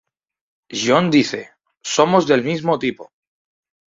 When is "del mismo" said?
2.25-2.79